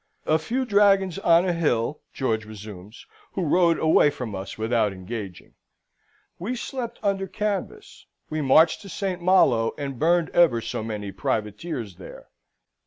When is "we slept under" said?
6.39-7.27